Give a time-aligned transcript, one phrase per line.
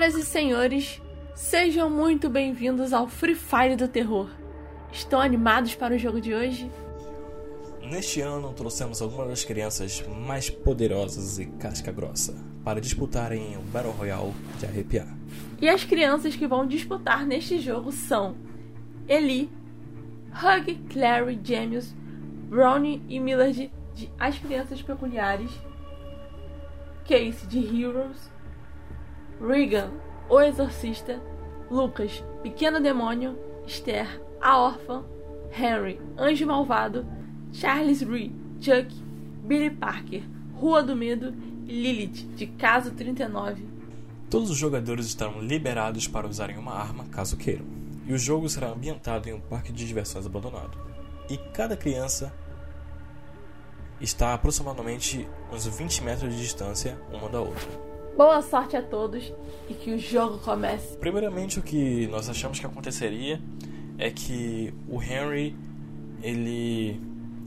[0.00, 1.02] Senhoras e senhores,
[1.34, 4.30] sejam muito bem-vindos ao Free Fire do Terror.
[4.90, 6.70] Estão animados para o jogo de hoje?
[7.82, 14.32] Neste ano, trouxemos algumas das crianças mais poderosas e casca-grossa para disputarem o Battle Royale
[14.58, 15.14] de arrepiar.
[15.60, 18.36] E as crianças que vão disputar neste jogo são
[19.06, 19.50] Eli,
[20.32, 21.94] Hug, Clary, James,
[22.48, 25.50] Brownie e Millard de As Crianças Peculiares,
[27.04, 28.29] Case de Heroes,
[29.40, 29.90] Regan,
[30.28, 31.20] o Exorcista,
[31.70, 35.04] Lucas, Pequeno Demônio, Esther, a Órfã,
[35.50, 37.06] Henry, Anjo Malvado,
[37.52, 38.94] Charles Ree, Chuck,
[39.44, 40.22] Billy Parker,
[40.54, 41.34] Rua do Medo
[41.66, 43.66] e Lilith, de Caso 39.
[44.28, 47.64] Todos os jogadores estarão liberados para usarem uma arma caso queiram,
[48.06, 50.78] e o jogo será ambientado em um parque de diversões abandonado.
[51.28, 52.32] E cada criança
[54.00, 57.89] está a aproximadamente uns 20 metros de distância uma da outra.
[58.16, 59.32] Boa sorte a todos
[59.68, 60.96] e que o jogo comece.
[60.98, 63.40] Primeiramente, o que nós achamos que aconteceria
[63.98, 65.56] é que o Henry,
[66.22, 67.00] ele,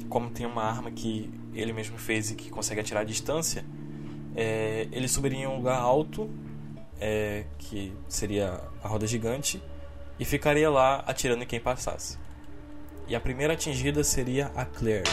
[0.10, 3.64] como tem uma arma que ele mesmo fez e que consegue atirar à distância,
[4.36, 6.30] é, ele subiria em um lugar alto,
[7.00, 9.62] é, que seria a roda gigante,
[10.20, 12.18] e ficaria lá atirando em quem passasse.
[13.08, 15.04] E a primeira atingida seria a Claire.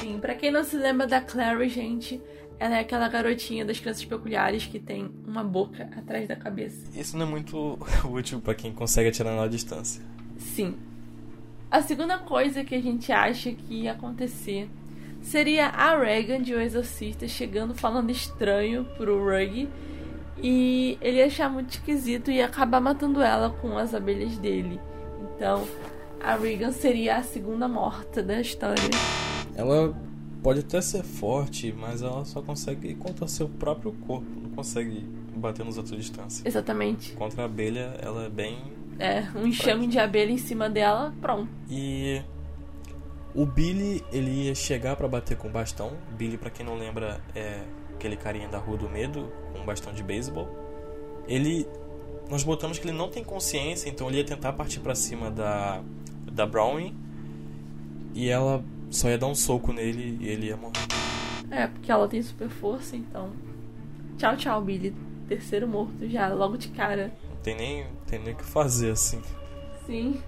[0.00, 2.22] Sim, pra quem não se lembra da Clary, gente,
[2.58, 6.88] ela é aquela garotinha das crianças peculiares que tem uma boca atrás da cabeça.
[6.98, 10.02] Isso não é muito útil para quem consegue atirar na distância.
[10.38, 10.76] Sim.
[11.70, 14.68] A segunda coisa que a gente acha que ia acontecer
[15.20, 19.68] seria a Regan de O Exorcista chegando falando estranho pro Rugg
[20.42, 24.80] e ele ia achar muito esquisito e ia acabar matando ela com as abelhas dele.
[25.34, 25.66] Então,
[26.22, 28.82] a Regan seria a segunda morta da história.
[29.56, 29.94] Ela
[30.44, 35.00] pode até ser forte, mas ela só consegue contra seu próprio corpo, não consegue
[35.34, 36.46] bater nos outros distância.
[36.46, 37.14] Exatamente.
[37.14, 38.58] Contra a abelha, ela é bem.
[38.98, 41.48] É, um enxame de abelha em cima dela, pronto.
[41.70, 42.20] E
[43.34, 45.92] o Billy, ele ia chegar para bater com o bastão.
[46.18, 47.62] Billy, para quem não lembra, é
[47.94, 50.46] aquele carinha da Rua do Medo, com um bastão de beisebol.
[51.26, 51.66] Ele
[52.30, 55.82] nós botamos que ele não tem consciência, então ele ia tentar partir para cima da
[56.30, 56.94] da Brownie.
[58.12, 58.62] E ela
[58.94, 60.72] só ia dar um soco nele e ele ia morrer.
[61.50, 63.30] É, porque ela tem super força, então.
[64.16, 64.94] Tchau, tchau, Billy.
[65.28, 67.12] Terceiro morto já, logo de cara.
[67.28, 69.20] Não tem nem, tem nem o que fazer assim.
[69.86, 70.20] Sim.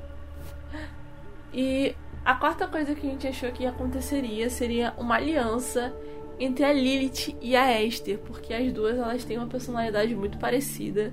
[1.53, 1.95] E
[2.25, 5.95] a quarta coisa que a gente achou que aconteceria seria uma aliança
[6.39, 11.13] entre a Lilith e a Esther, porque as duas elas têm uma personalidade muito parecida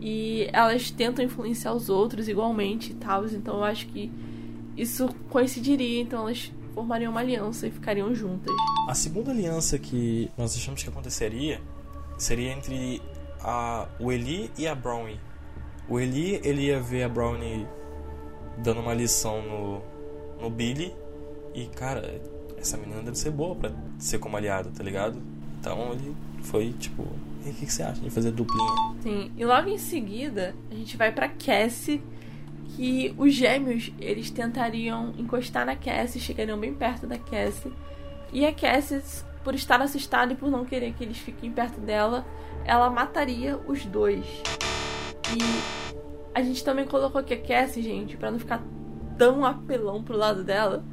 [0.00, 4.12] e elas tentam influenciar os outros igualmente e tal, então eu acho que
[4.76, 8.54] isso coincidiria, então elas formariam uma aliança e ficariam juntas.
[8.86, 11.58] A segunda aliança que nós achamos que aconteceria
[12.18, 13.00] seria entre
[13.40, 15.18] a, o Eli e a Brownie.
[15.88, 17.66] O Eli ele ia ver a Brownie
[18.58, 19.82] dando uma lição no,
[20.38, 20.94] no Billy
[21.54, 22.20] e cara,
[22.58, 25.18] essa menina deve ser boa para ser como aliada, tá ligado?
[25.58, 28.96] Então ele foi tipo, o que, que você acha de fazer duplinha?
[29.00, 32.02] Sim, e logo em seguida a gente vai para Cassie
[32.74, 37.72] que os gêmeos eles tentariam encostar na Cassie, chegariam bem perto da Cassie.
[38.32, 39.00] E a Cassie,
[39.44, 42.26] por estar assustada e por não querer que eles fiquem perto dela,
[42.64, 44.24] ela mataria os dois.
[45.34, 45.38] E
[46.34, 48.62] a gente também colocou que a Cassie, gente, para não ficar
[49.16, 50.84] tão apelão pro lado dela,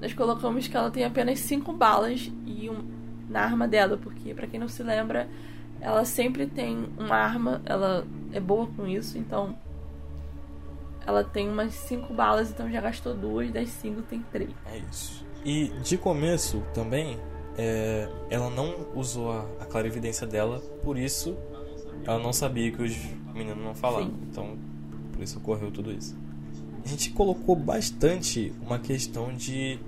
[0.00, 2.84] nós colocamos que ela tem apenas cinco balas e um,
[3.28, 5.28] na arma dela, porque para quem não se lembra,
[5.80, 9.56] ela sempre tem uma arma, ela é boa com isso, então
[11.06, 14.50] ela tem umas 5 balas, então já gastou duas, das 5 tem 3.
[14.66, 15.24] É isso.
[15.44, 17.18] E de começo também,
[17.56, 21.36] é, ela não usou a, a clarividência dela, por isso
[22.04, 22.96] ela não sabia que os
[23.32, 24.12] meninos não falavam.
[24.30, 24.58] Então,
[25.12, 26.16] por isso ocorreu tudo isso.
[26.84, 29.78] A gente colocou bastante uma questão de,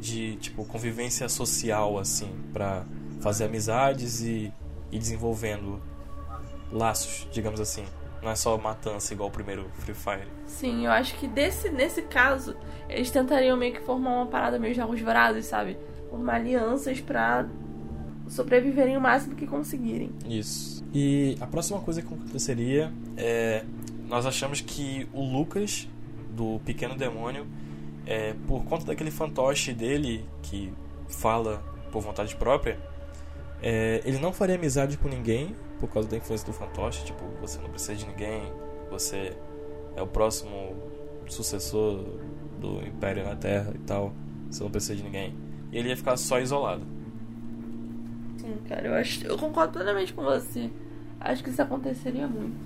[0.00, 2.86] de tipo, convivência social, assim, para
[3.20, 4.52] fazer amizades e
[4.90, 5.80] ir desenvolvendo
[6.72, 7.84] laços, digamos assim.
[8.22, 10.28] Não é só matança igual o primeiro Free Fire.
[10.46, 12.56] Sim, eu acho que desse, nesse caso,
[12.88, 15.78] eles tentariam meio que formar uma parada meio jogos vorazes, sabe?
[16.10, 17.46] Formar alianças pra
[18.28, 20.10] sobreviverem o máximo que conseguirem.
[20.26, 20.84] Isso.
[20.92, 23.64] E a próxima coisa que aconteceria é.
[24.08, 25.86] Nós achamos que o Lucas,
[26.30, 27.46] do Pequeno Demônio,
[28.06, 30.72] é, por conta daquele fantoche dele que
[31.08, 31.62] fala
[31.92, 32.80] por vontade própria,
[33.62, 37.58] é, ele não faria amizade com ninguém por causa da influência do fantoche, tipo, você
[37.60, 38.52] não precisa de ninguém,
[38.90, 39.36] você
[39.96, 40.76] é o próximo
[41.26, 42.04] sucessor
[42.60, 44.12] do Império na Terra e tal,
[44.50, 45.34] você não precisa de ninguém.
[45.70, 46.82] E ele ia ficar só isolado.
[48.38, 50.70] Sim, cara, eu acho, eu concordo plenamente com você.
[51.20, 52.56] Acho que isso aconteceria muito.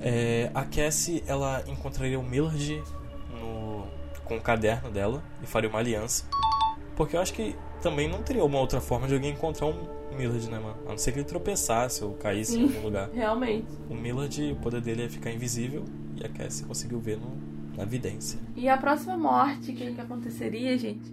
[0.00, 2.82] É, a Cassie, ela encontraria o Millard
[3.30, 3.86] no,
[4.24, 6.24] com o caderno dela e faria uma aliança.
[6.96, 10.48] Porque eu acho que também não teria uma outra forma de alguém encontrar um Millard,
[10.50, 10.76] né, mano?
[10.86, 13.10] A não ser que ele tropeçasse ou caísse em algum lugar.
[13.12, 13.66] Realmente.
[13.88, 15.84] O Millard, o poder dele é ficar invisível
[16.16, 17.36] e a Cassie conseguiu ver no,
[17.76, 18.38] na vidência.
[18.54, 21.12] E a próxima morte que, que aconteceria, gente,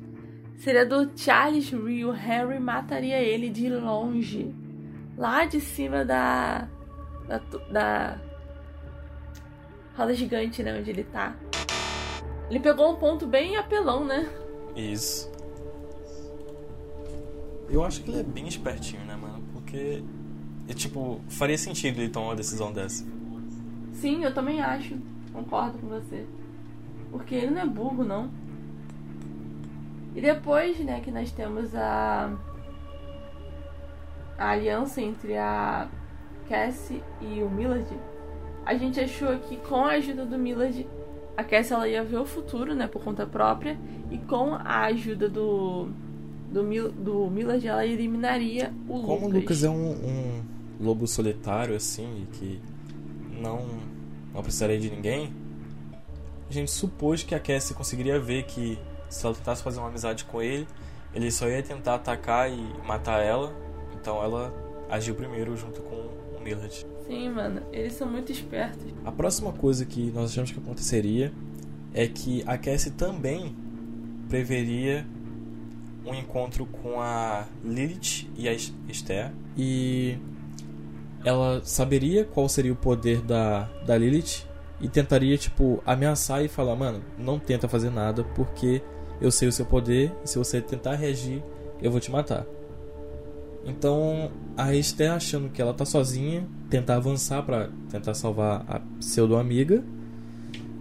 [0.57, 2.05] seria do Charles Ree.
[2.05, 4.53] O Harry mataria ele de longe.
[5.17, 6.67] Lá de cima da.
[7.27, 7.41] da.
[7.71, 8.21] da
[9.95, 10.77] roda gigante, né?
[10.77, 11.35] Onde ele tá.
[12.49, 14.29] Ele pegou um ponto bem apelão, né?
[14.75, 15.29] Isso.
[17.69, 19.43] Eu acho que ele é bem espertinho, né, mano?
[19.53, 20.03] Porque.
[20.67, 23.05] E, tipo, faria sentido ele tomar uma decisão dessa.
[23.93, 24.97] Sim, eu também acho.
[25.31, 26.25] Concordo com você.
[27.11, 28.29] Porque ele não é burro, não.
[30.15, 32.35] E depois, né, que nós temos a.
[34.37, 35.87] A aliança entre a
[36.47, 37.87] Cassie e o Millard.
[38.65, 40.87] A gente achou que com a ajuda do Millard,
[41.35, 43.77] a Cassie ela ia ver o futuro, né, por conta própria.
[44.09, 45.89] E com a ajuda do.
[46.51, 49.07] Do, Mil, do Millard, ela eliminaria o Lucas.
[49.07, 50.41] Como o Lucas é um, um
[50.79, 52.59] lobo solitário, assim, que
[53.39, 53.67] não,
[54.33, 55.31] não precisaria de ninguém,
[56.49, 60.25] a gente supôs que a Cassie conseguiria ver que se ela tentasse fazer uma amizade
[60.25, 60.67] com ele,
[61.13, 63.53] ele só ia tentar atacar e matar ela.
[63.99, 64.53] Então ela
[64.89, 66.85] agiu primeiro junto com o Millard.
[67.05, 68.83] Sim, mano, eles são muito espertos.
[69.03, 71.31] A próxima coisa que nós achamos que aconteceria
[71.93, 73.55] é que a Cassie também
[74.27, 75.05] preveria
[76.09, 79.31] um encontro com a Lilith e a Esther.
[79.57, 80.17] E
[81.23, 84.47] ela saberia qual seria o poder da, da Lilith
[84.81, 88.81] e tentaria, tipo, ameaçar e falar: Mano, não tenta fazer nada porque
[89.21, 91.43] eu sei o seu poder e se você tentar reagir,
[91.81, 92.45] eu vou te matar.
[93.65, 99.83] Então a Esther, achando que ela tá sozinha, tenta avançar para tentar salvar a pseudo-amiga.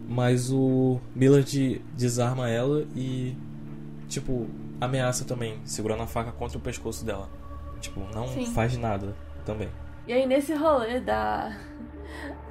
[0.09, 3.37] Mas o Millard desarma ela e,
[4.09, 4.49] tipo,
[4.81, 7.29] ameaça também, segurando a faca contra o pescoço dela.
[7.81, 8.47] Tipo, não Sim.
[8.47, 9.15] faz nada
[9.45, 9.69] também.
[10.07, 11.57] E aí nesse rolê da.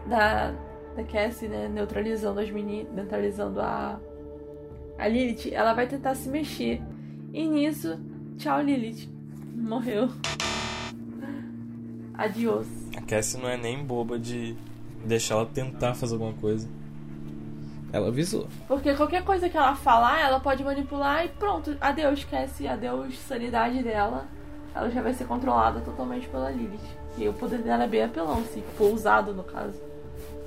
[0.07, 0.53] Da.
[0.95, 1.67] Da Cassie, né?
[1.67, 2.93] Neutralizando as meninas.
[2.93, 3.99] Neutralizando a.
[4.97, 6.81] A Lilith, ela vai tentar se mexer.
[7.33, 7.99] E nisso,
[8.37, 9.07] tchau Lilith.
[9.55, 10.09] Morreu.
[12.13, 12.67] Adiós.
[12.95, 14.55] A Cassie não é nem boba de
[15.05, 16.67] deixar ela tentar fazer alguma coisa.
[17.91, 18.47] Ela avisou.
[18.67, 21.77] Porque qualquer coisa que ela falar, ela pode manipular e pronto.
[21.79, 22.67] Adeus, Cassie.
[22.67, 24.27] Adeus, sanidade dela.
[24.75, 26.79] Ela já vai ser controlada totalmente pela Lilith.
[27.17, 29.81] E o poder dela é bem apelão, se for usado no caso.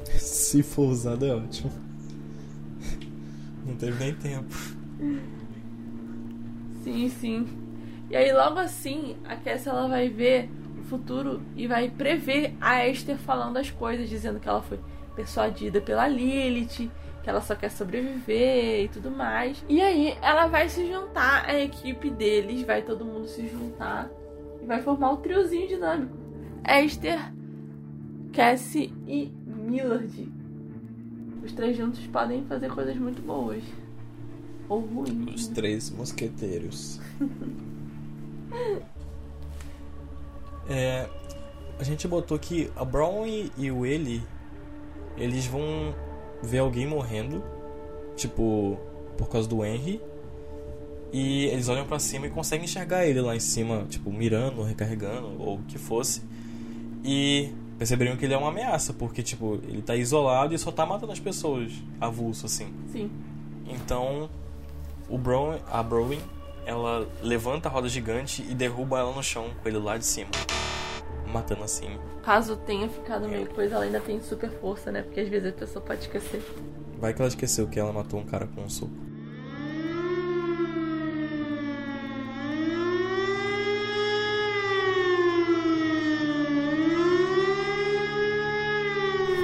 [0.19, 1.71] Se for usado é ótimo.
[3.67, 4.55] Não teve nem tempo.
[6.83, 7.49] Sim, sim.
[8.09, 12.87] E aí logo assim, a Cassie ela vai ver o futuro e vai prever a
[12.89, 14.81] Esther falando as coisas, dizendo que ela foi
[15.15, 16.91] persuadida pela Lilith,
[17.23, 19.63] que ela só quer sobreviver e tudo mais.
[19.69, 24.11] E aí ela vai se juntar à equipe deles, vai todo mundo se juntar
[24.63, 26.17] e vai formar o triozinho dinâmico.
[26.67, 27.33] Esther,
[28.33, 30.33] Cassie e Millard.
[31.43, 33.63] Os três juntos podem fazer coisas muito boas.
[34.69, 35.35] Ou ruins.
[35.35, 37.01] Os três mosqueteiros.
[40.69, 41.09] é,
[41.79, 44.23] a gente botou que a Brown e, e o Eli
[45.17, 45.95] eles vão
[46.43, 47.43] ver alguém morrendo,
[48.17, 48.79] tipo,
[49.17, 50.01] por causa do Henry.
[51.13, 55.43] E eles olham pra cima e conseguem enxergar ele lá em cima, tipo, mirando, recarregando,
[55.43, 56.23] ou o que fosse.
[57.05, 60.87] E perceberiam que ele é uma ameaça, porque, tipo, ele tá isolado e só tá
[60.87, 62.69] matando as pessoas, avulso, assim.
[62.93, 63.11] Sim.
[63.67, 64.29] Então,
[65.09, 66.21] o Brown, a Browin,
[66.65, 70.31] ela levanta a roda gigante e derruba ela no chão com ele lá de cima.
[71.33, 71.99] Matando assim.
[72.23, 75.03] Caso tenha ficado meio coisa, ela ainda tem super força, né?
[75.03, 76.43] Porque às vezes a pessoa pode esquecer.
[76.99, 78.93] Vai que ela esqueceu que ela matou um cara com um soco.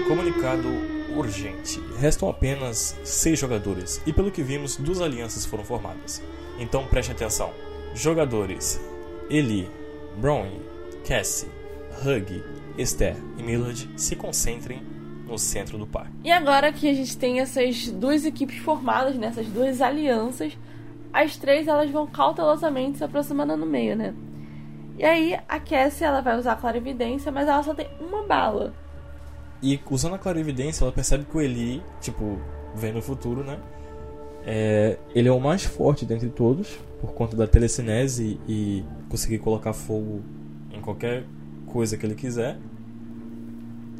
[0.06, 0.68] Comunicado
[1.16, 1.80] urgente.
[1.98, 6.22] Restam apenas seis jogadores e, pelo que vimos, duas alianças foram formadas.
[6.58, 7.52] Então preste atenção.
[7.94, 8.80] Jogadores:
[9.30, 9.68] Eli,
[10.18, 10.60] Brown,
[11.06, 11.48] Cassie,
[12.04, 12.42] Hug,
[12.78, 14.82] Esther e Millard se concentrem
[15.26, 16.12] no centro do parque.
[16.24, 19.28] E agora que a gente tem essas duas equipes formadas, né?
[19.28, 20.56] Essas duas alianças,
[21.12, 24.14] as três elas vão cautelosamente se aproximando no meio, né?
[24.98, 28.72] E aí a Cassie ela vai usar a clarividência, mas ela só tem uma bala.
[29.62, 32.38] E usando a clarividência, ela percebe que o Eli, tipo,
[32.74, 33.58] vendo o futuro, né?
[34.46, 39.72] É, ele é o mais forte dentre todos, por conta da telecinese e conseguir colocar
[39.72, 40.22] fogo
[40.70, 41.24] em qualquer
[41.66, 42.58] coisa que ele quiser.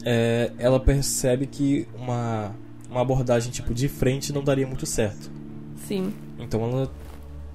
[0.04, 2.54] é, ela percebe que uma,
[2.88, 5.28] uma abordagem tipo de frente não daria muito certo.
[5.74, 6.14] Sim.
[6.38, 6.88] Então ela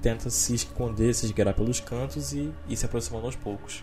[0.02, 3.82] tenta se esconder, se esgueirar pelos cantos e, e se aproximando aos poucos.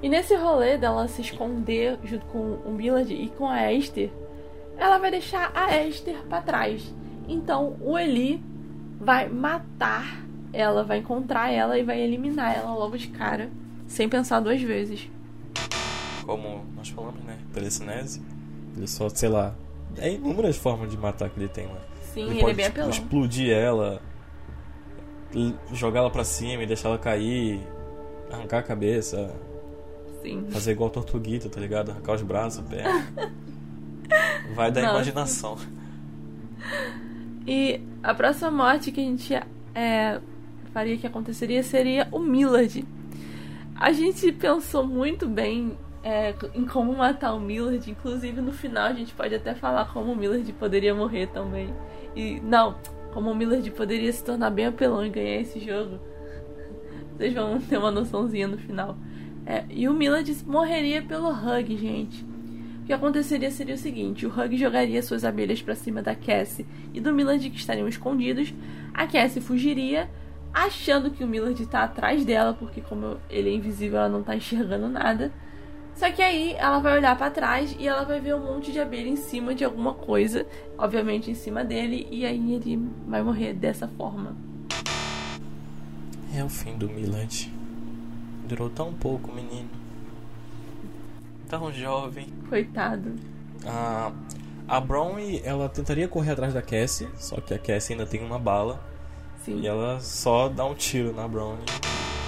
[0.00, 4.10] E nesse rolê dela se esconder junto com o Millard e com a Esther,
[4.76, 6.94] ela vai deixar a Esther para trás.
[7.26, 8.40] Então o Eli
[9.00, 13.50] vai matar ela, vai encontrar ela e vai eliminar ela logo de cara,
[13.88, 15.10] sem pensar duas vezes.
[16.24, 17.38] Como nós falamos, né?
[17.52, 18.22] Telecinese.
[18.76, 19.54] Ele só, sei lá.
[19.96, 21.80] É inúmeras formas de matar que ele tem lá.
[22.12, 22.90] Sim, ele, ele pode é bem tipo, apelão.
[22.90, 24.00] explodir ela,
[25.72, 27.60] jogar ela pra cima e deixar ela cair,
[28.30, 29.34] arrancar a cabeça,
[30.22, 30.46] Sim.
[30.50, 31.90] fazer igual Tortuguita, tá ligado?
[31.90, 32.84] Arrancar os braços, pé.
[34.54, 34.94] Vai da Nossa.
[34.94, 35.56] imaginação.
[37.46, 39.34] E a próxima morte que a gente
[39.74, 40.20] é,
[40.72, 42.84] faria que aconteceria seria o Millard.
[43.78, 47.88] A gente pensou muito bem é, em como matar o Millard.
[47.88, 51.72] Inclusive no final a gente pode até falar como o Millard poderia morrer também.
[52.16, 52.76] E não,
[53.12, 56.00] como o Millard poderia se tornar bem apelão e ganhar esse jogo.
[57.16, 58.98] Vocês vão ter uma noçãozinha no final.
[59.46, 62.24] É, e o Millard morreria pelo Hug, gente.
[62.82, 66.66] O que aconteceria seria o seguinte: o Hug jogaria suas abelhas para cima da Cassie
[66.92, 68.52] e do Millard que estariam escondidos.
[68.92, 70.10] A Cassie fugiria,
[70.52, 74.36] achando que o Millard tá atrás dela, porque como ele é invisível, ela não tá
[74.36, 75.32] enxergando nada.
[75.94, 78.78] Só que aí ela vai olhar para trás e ela vai ver um monte de
[78.78, 83.52] abelha em cima de alguma coisa, obviamente em cima dele, e aí ele vai morrer
[83.52, 84.36] dessa forma.
[86.32, 87.50] É o fim do Milad.
[88.46, 89.68] Durou tão pouco, menino.
[91.48, 92.28] Tão jovem.
[92.48, 93.16] Coitado.
[93.66, 94.12] A,
[94.68, 98.38] a Bronwyn, ela tentaria correr atrás da Cassie, só que a Cassie ainda tem uma
[98.38, 98.80] bala.
[99.48, 99.60] Sim.
[99.62, 101.58] E ela só dá um tiro na Bronwyn.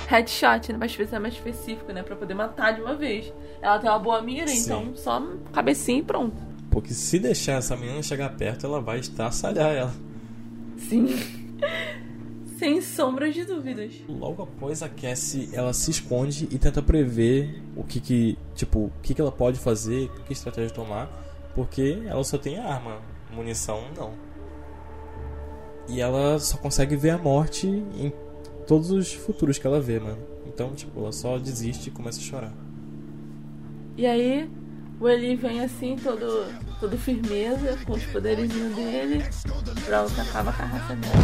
[0.08, 0.78] Headshot, né?
[0.78, 2.02] Mas ser mais específico, né?
[2.02, 3.32] Pra poder matar de uma vez.
[3.60, 4.62] Ela tem uma boa mira, Sim.
[4.64, 5.22] então só
[5.52, 6.36] cabecinha e pronto.
[6.70, 9.94] Porque se deixar essa menina chegar perto, ela vai estraçalhar ela.
[10.78, 11.08] Sim.
[12.58, 13.92] Sem sombras de dúvidas.
[14.08, 18.92] Logo após a Cassie, ela se esconde e tenta prever o que que, tipo, o
[19.02, 21.08] que que ela pode fazer, que estratégia tomar,
[21.54, 22.98] porque ela só tem arma,
[23.32, 24.12] munição não.
[25.88, 28.12] E ela só consegue ver a morte em
[28.66, 30.18] todos os futuros que ela vê, mano.
[30.46, 32.52] Então, tipo, ela só desiste e começa a chorar.
[33.96, 34.49] E aí,
[35.00, 36.46] o Eli vem assim, todo,
[36.78, 39.25] todo firmeza, com os poderizinhos dele.
[39.84, 41.14] Pronto, acaba com a raça dela.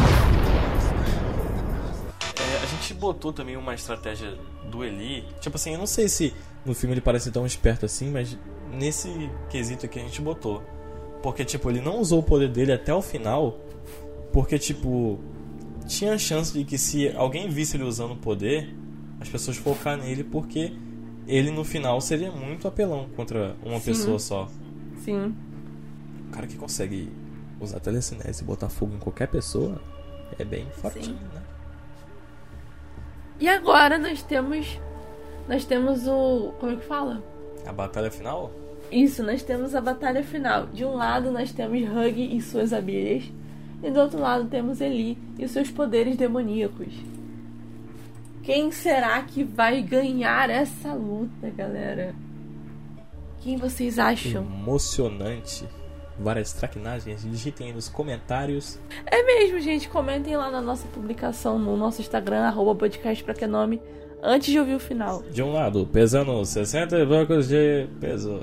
[2.39, 4.37] É, a gente botou também uma estratégia
[4.69, 5.23] do Eli.
[5.39, 6.33] Tipo assim, eu não sei se
[6.65, 8.37] no filme ele parece tão esperto assim, mas
[8.71, 10.63] nesse quesito aqui a gente botou.
[11.21, 13.59] Porque, tipo, ele não usou o poder dele até o final.
[14.31, 15.19] Porque, tipo,
[15.87, 18.73] tinha a chance de que se alguém visse ele usando o poder,
[19.19, 20.73] as pessoas focar nele, porque
[21.27, 23.85] ele no final seria muito apelão contra uma Sim.
[23.85, 24.49] pessoa só.
[25.03, 25.35] Sim.
[26.27, 27.09] O cara que consegue
[27.59, 29.81] usar telecinese e botar fogo em qualquer pessoa
[30.37, 31.13] é bem Sim.
[31.33, 31.41] né?
[33.39, 34.79] E agora nós temos.
[35.47, 36.53] Nós temos o.
[36.59, 37.23] Como é que fala?
[37.65, 38.51] A batalha final?
[38.91, 40.67] Isso, nós temos a batalha final.
[40.67, 43.31] De um lado nós temos Hug e suas abelhas.
[43.83, 46.93] E do outro lado temos Eli e os seus poderes demoníacos.
[48.43, 52.15] Quem será que vai ganhar essa luta, galera?
[53.41, 54.43] Quem vocês acham?
[54.43, 55.65] emocionante.
[56.19, 57.21] Várias traquinagens.
[57.23, 58.79] Digitem aí nos comentários.
[59.05, 59.87] É mesmo, gente.
[59.87, 63.79] Comentem lá na nossa publicação no nosso Instagram, arroba podcast pra que nome,
[64.23, 65.21] antes de ouvir o final.
[65.31, 68.39] De um lado, pesando 60 blocos de peso.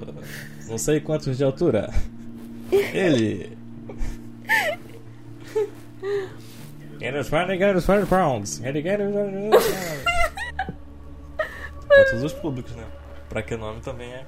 [0.68, 1.92] Não sei quantos de altura.
[2.70, 3.63] Ele.
[7.00, 8.58] Get us 20, get us 20 pounds.
[8.58, 9.66] 20 pounds.
[11.88, 12.84] Pra todos os públicos, né?
[13.28, 14.24] Pra que nome também é.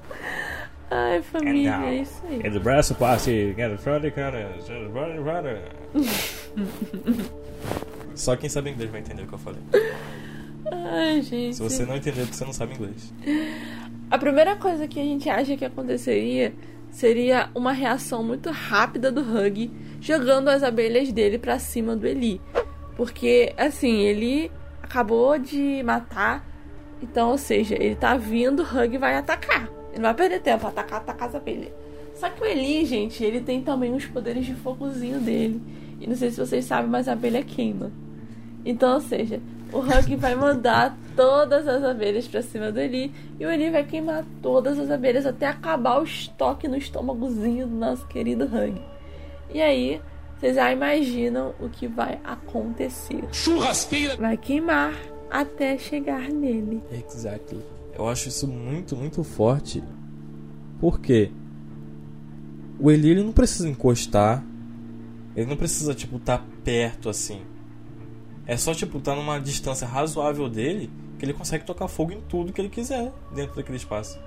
[0.89, 2.41] Ai, família, é isso aí.
[2.41, 3.53] Get the braço passe.
[3.55, 4.81] Get us 20, get us 20,
[5.93, 7.31] 20.
[8.15, 9.61] Só quem sabe inglês vai entender o que eu falei.
[10.71, 11.55] Ai, gente.
[11.55, 13.13] Se você não entender, é porque você não sabe inglês.
[14.09, 16.53] A primeira coisa que a gente acha que aconteceria
[16.89, 19.69] seria uma reação muito rápida do Hug
[20.07, 22.39] jogando as abelhas dele pra cima do Eli.
[22.95, 24.49] Porque, assim, ele
[24.81, 26.47] acabou de matar.
[27.01, 29.69] Então, ou seja, ele tá vindo, Hug vai atacar.
[29.91, 31.73] Ele não vai perder tempo, atacar, atacar as abelhas.
[32.15, 35.61] Só que o Eli, gente, ele tem também os poderes de fogozinho dele.
[35.99, 37.91] E não sei se vocês sabem, mas a abelha queima.
[38.65, 39.41] Então, ou seja,
[39.73, 43.83] o Hug vai mandar todas as abelhas pra cima do Eli e o Eli vai
[43.83, 48.81] queimar todas as abelhas até acabar o estoque no estômagozinho do nosso querido Hug.
[49.53, 50.01] E aí,
[50.37, 53.23] vocês já imaginam o que vai acontecer.
[53.31, 54.15] Churrasqueira.
[54.17, 54.93] Vai queimar
[55.29, 56.81] até chegar nele.
[56.91, 57.61] Exactly.
[57.97, 59.83] Eu acho isso muito, muito forte.
[60.79, 61.31] Por quê?
[62.79, 64.43] O Eli ele não precisa encostar.
[65.35, 67.41] Ele não precisa, tipo, estar tá perto assim.
[68.45, 72.21] É só, tipo, estar tá numa distância razoável dele que ele consegue tocar fogo em
[72.21, 74.19] tudo que ele quiser dentro daquele espaço.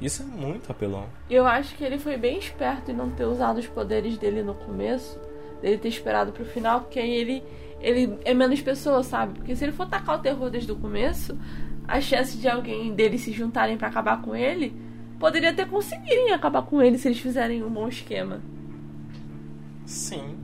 [0.00, 1.06] Isso é muito apelão.
[1.30, 4.54] Eu acho que ele foi bem esperto em não ter usado os poderes dele no
[4.54, 5.18] começo,
[5.62, 7.42] dele ter esperado pro final, porque aí ele,
[7.80, 9.34] ele é menos pessoa, sabe?
[9.34, 11.38] Porque se ele for tacar o terror desde o começo,
[11.86, 14.74] a chance de alguém deles se juntarem para acabar com ele
[15.18, 18.42] poderia até conseguirem acabar com ele se eles fizerem um bom esquema.
[19.86, 20.36] Sim.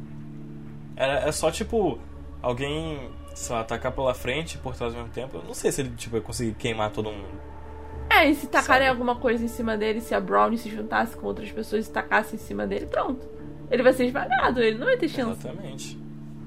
[0.97, 1.99] É, é só tipo
[2.41, 5.37] alguém, sei lá, atacar pela frente e por trás ao mesmo tempo.
[5.37, 7.50] Eu não sei se ele tipo, ia conseguir queimar todo mundo.
[8.11, 8.99] É, e se tacarem Sabe?
[8.99, 12.35] alguma coisa em cima dele, se a Brownie se juntasse com outras pessoas e tacasse
[12.35, 13.27] em cima dele, pronto.
[13.71, 15.47] Ele vai ser esmagado, ele não vai ter chance.
[15.47, 15.99] Exatamente.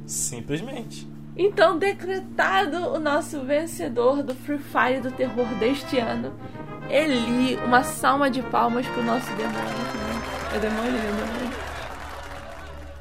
[0.05, 1.08] Simplesmente.
[1.38, 6.34] Então, decretado o nosso vencedor do Free Fire do terror deste ano,
[6.89, 9.53] Eli, uma salma de palmas pro nosso demônio.
[9.53, 10.22] Né?
[10.55, 11.53] É demônio, é demônio.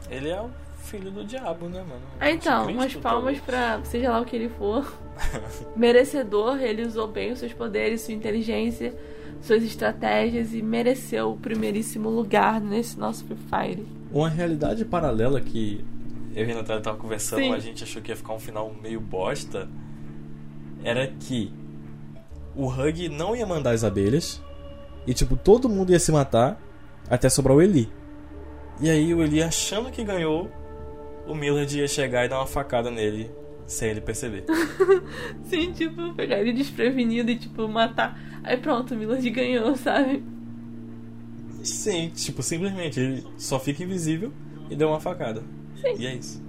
[0.09, 0.62] Ele é o
[0.93, 2.03] filho do diabo, né, mano?
[2.21, 4.93] Ah, então, umas palmas pra seja lá o que ele for.
[5.75, 8.95] Merecedor, ele usou bem os seus poderes, sua inteligência,
[9.41, 13.87] suas estratégias e mereceu o primeiríssimo lugar nesse nosso Free Fire.
[14.13, 15.83] Uma realidade paralela que
[16.35, 17.55] eu e a Natália tava conversando, Sim.
[17.55, 19.69] a gente achou que ia ficar um final meio bosta,
[20.85, 21.53] era que
[22.55, 24.43] o Hug não ia mandar as abelhas
[25.07, 26.61] e, tipo, todo mundo ia se matar
[27.09, 27.91] até sobrar o Eli.
[28.81, 30.51] E aí o Eli achando que ganhou,
[31.27, 33.31] o Millard ia chegar e dar uma facada nele
[33.67, 34.45] sem ele perceber.
[35.45, 38.19] Sim, tipo, pegar ele desprevenido e, tipo, matar.
[38.43, 40.23] Aí pronto, o Millard ganhou, sabe?
[41.63, 44.33] Sim, tipo, simplesmente ele só fica invisível
[44.69, 45.43] e deu uma facada.
[45.81, 45.95] Sim.
[45.99, 46.43] E é isso.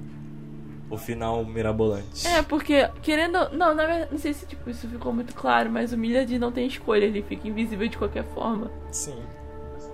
[0.89, 2.27] O final mirabolante.
[2.27, 3.49] É, porque, querendo.
[3.51, 6.51] Não, na verdade, não sei se tipo, isso ficou muito claro, mas o Millard não
[6.51, 8.71] tem escolha, ele fica invisível de qualquer forma.
[8.91, 9.17] Sim.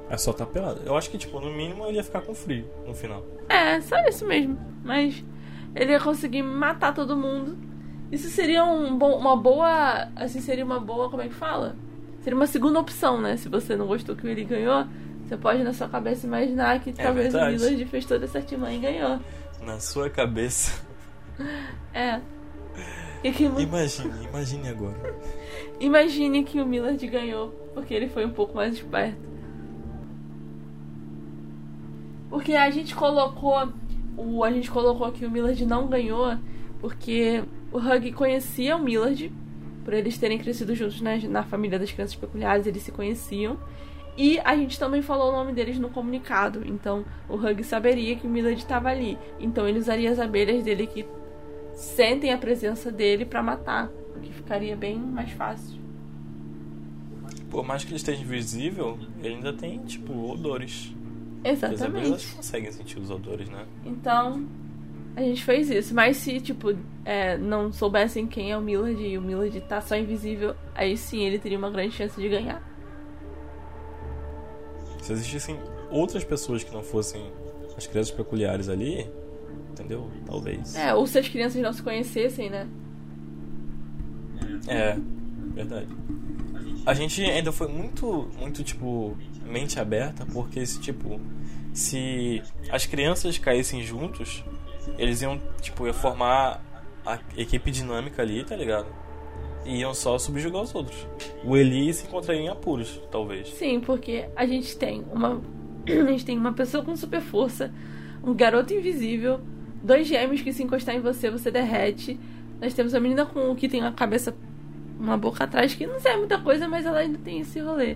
[0.10, 0.82] É só tá pelado.
[0.86, 3.24] Eu acho que, tipo, no mínimo ele ia ficar com frio no final.
[3.48, 4.58] É, só isso mesmo.
[4.84, 5.24] Mas
[5.76, 7.58] ele ia conseguir matar todo mundo.
[8.12, 10.10] Isso seria um bom, uma boa.
[10.16, 11.10] Assim, seria uma boa.
[11.10, 11.76] Como é que fala?
[12.22, 13.38] Seria uma segunda opção, né?
[13.38, 14.86] Se você não gostou que ele ganhou,
[15.26, 17.56] você pode na sua cabeça imaginar que é talvez verdade.
[17.56, 19.20] o Millard fez toda essa artimanha e ganhou.
[19.62, 20.82] Na sua cabeça.
[21.94, 22.20] É.
[23.22, 23.44] Que...
[23.44, 25.16] Imagine, imagine agora.
[25.80, 29.20] Imagine que o Millard ganhou, porque ele foi um pouco mais esperto.
[32.30, 33.70] Porque a gente colocou.
[34.16, 36.38] O, a gente colocou que o Millard não ganhou
[36.80, 39.32] porque o Hug conhecia o Millard,
[39.84, 43.58] por eles terem crescido juntos na, na família das crianças peculiares, eles se conheciam.
[44.18, 46.62] E a gente também falou o nome deles no comunicado.
[46.66, 49.18] Então o Hug saberia que o Millard estava ali.
[49.40, 51.06] Então ele usaria as abelhas dele que
[51.74, 53.90] sentem a presença dele para matar.
[54.16, 55.80] O que ficaria bem mais fácil.
[57.50, 60.94] Por mais que ele esteja invisível, ele ainda tem, tipo, odores.
[61.44, 61.84] Exatamente.
[61.84, 63.66] As abelhas conseguem sentir os odores, né?
[63.86, 64.46] Então,
[65.16, 65.94] a gente fez isso.
[65.94, 66.76] Mas se, tipo,
[67.06, 71.24] é, não soubessem quem é o Millard e o Millard tá só invisível, aí sim
[71.24, 72.62] ele teria uma grande chance de ganhar.
[75.02, 75.58] Se existissem
[75.90, 77.32] outras pessoas que não fossem
[77.76, 79.10] as crianças peculiares ali,
[79.72, 80.12] entendeu?
[80.26, 80.76] Talvez.
[80.76, 82.68] É, ou se as crianças não se conhecessem, né?
[84.68, 84.98] É,
[85.54, 85.88] verdade.
[86.86, 89.16] A gente ainda foi muito, muito, tipo,
[89.46, 91.20] mente aberta, porque esse tipo,
[91.74, 94.44] se as crianças caíssem juntos,
[94.98, 96.64] eles iam, tipo, ia formar
[97.06, 98.88] a equipe dinâmica ali, tá ligado?
[99.66, 101.08] E iam só subjugar os outros.
[101.44, 103.50] O Eli se encontraria em apuros, talvez.
[103.50, 105.42] Sim, porque a gente tem uma.
[105.90, 107.74] A gente tem uma pessoa com super força,
[108.24, 109.40] um garoto invisível,
[109.82, 112.20] dois gêmeos que se encostar em você, você derrete.
[112.62, 114.36] Nós temos a menina com que tem a cabeça,
[115.00, 117.96] uma boca atrás, que não sei muita coisa, mas ela ainda tem esse rolê.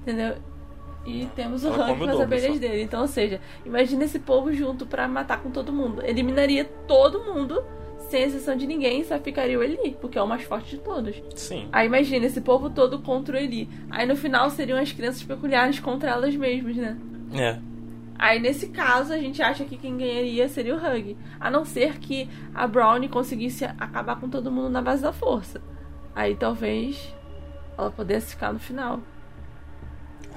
[0.00, 0.34] Entendeu?
[1.06, 2.60] E temos o Hank com as abelhas só.
[2.60, 2.82] dele.
[2.82, 6.02] Então, ou seja, imagina esse povo junto para matar com todo mundo.
[6.04, 7.62] Eliminaria todo mundo,
[8.08, 11.20] sem exceção de ninguém, só ficaria o Eli, porque é o mais forte de todos.
[11.34, 11.68] Sim.
[11.72, 13.68] Aí imagina esse povo todo contra o Eli.
[13.90, 16.96] Aí no final seriam as crianças peculiares contra elas mesmas, né?
[17.34, 17.58] É.
[18.16, 21.16] Aí nesse caso a gente acha que quem ganharia seria o Hug.
[21.40, 25.60] A não ser que a Brownie conseguisse acabar com todo mundo na base da força.
[26.14, 27.14] Aí talvez
[27.76, 29.00] ela pudesse ficar no final.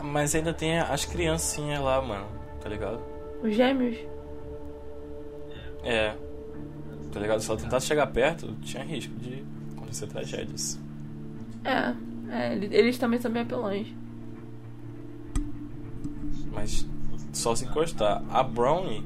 [0.01, 2.27] Mas ainda tem as criancinhas lá, mano.
[2.61, 3.01] Tá ligado?
[3.43, 3.97] Os gêmeos?
[5.83, 6.15] É.
[7.11, 7.39] Tá ligado?
[7.39, 10.79] Se ela tentasse chegar perto, tinha risco de acontecer tragédias.
[11.63, 11.93] É.
[12.29, 13.87] é eles também são bem apelões.
[16.51, 16.85] Mas
[17.33, 18.23] só se encostar.
[18.29, 19.05] A Brownie,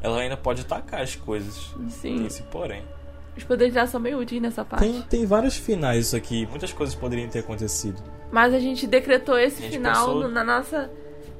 [0.00, 1.74] ela ainda pode atacar as coisas.
[1.88, 2.16] Sim.
[2.16, 2.82] Tem esse porém.
[3.36, 4.88] Os poderes dela são meio úteis nessa parte.
[4.88, 6.46] Tem, tem vários finais isso aqui.
[6.46, 8.00] Muitas coisas poderiam ter acontecido.
[8.30, 10.28] Mas a gente decretou esse final pensou...
[10.28, 10.90] na nossa.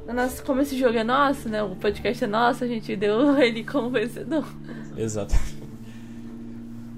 [0.06, 0.42] Na nossa.
[0.42, 1.62] Como esse jogo é nosso, né?
[1.62, 4.44] O podcast é nosso, a gente deu ele como vencedor.
[4.96, 5.34] Exato.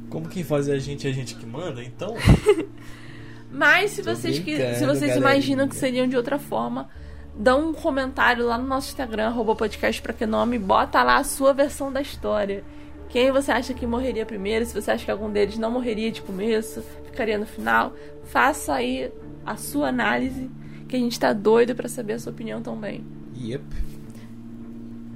[0.08, 2.14] Como quem faz a gente é a gente que manda, então.
[3.50, 6.88] Mas se vocês, que, se vocês imaginam que seriam de outra forma,
[7.34, 11.24] dá um comentário lá no nosso Instagram, arroba podcast pra que nome, bota lá a
[11.24, 12.64] sua versão da história.
[13.08, 14.64] Quem você acha que morreria primeiro?
[14.64, 19.10] Se você acha que algum deles não morreria de começo, ficaria no final, faça aí
[19.44, 20.50] a sua análise,
[20.88, 23.04] que a gente tá doido para saber a sua opinião também.
[23.38, 23.64] Yep.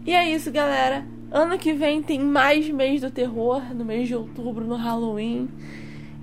[0.06, 1.04] E é isso, galera.
[1.30, 5.48] Ano que vem tem mais mês do terror, no mês de outubro, no Halloween.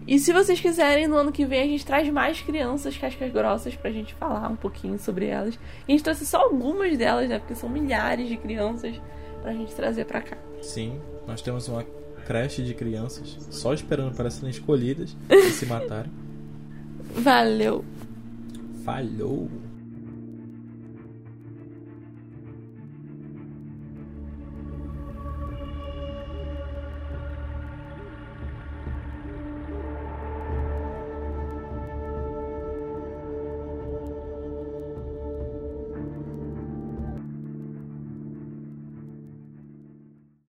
[0.07, 3.75] E se vocês quiserem, no ano que vem a gente traz mais crianças cascas grossas
[3.75, 5.55] pra gente falar um pouquinho sobre elas.
[5.55, 7.39] E a gente trouxe só algumas delas, né?
[7.39, 8.99] Porque são milhares de crianças
[9.41, 10.37] pra gente trazer pra cá.
[10.61, 11.83] Sim, nós temos uma
[12.25, 16.11] creche de crianças só esperando para serem escolhidas e se matarem.
[17.15, 17.83] Valeu.
[18.83, 19.49] Falhou.